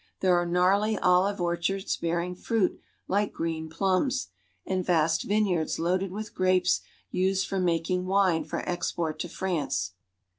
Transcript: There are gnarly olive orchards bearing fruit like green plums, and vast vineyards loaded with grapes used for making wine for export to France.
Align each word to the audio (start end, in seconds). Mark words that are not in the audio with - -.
There 0.21 0.35
are 0.35 0.47
gnarly 0.47 0.97
olive 0.97 1.39
orchards 1.39 1.95
bearing 1.95 2.33
fruit 2.33 2.79
like 3.07 3.31
green 3.31 3.69
plums, 3.69 4.29
and 4.65 4.83
vast 4.83 5.25
vineyards 5.25 5.77
loaded 5.77 6.11
with 6.11 6.33
grapes 6.33 6.81
used 7.11 7.45
for 7.47 7.59
making 7.59 8.07
wine 8.07 8.43
for 8.43 8.67
export 8.67 9.19
to 9.19 9.29
France. 9.29 9.91